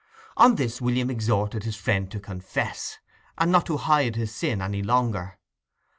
On 0.35 0.55
this 0.55 0.81
William 0.81 1.11
exhorted 1.11 1.61
his 1.63 1.75
friend 1.75 2.09
to 2.09 2.19
confess, 2.19 2.97
and 3.37 3.51
not 3.51 3.67
to 3.67 3.77
hide 3.77 4.15
his 4.15 4.33
sin 4.33 4.59
any 4.59 4.81
longer. 4.81 5.37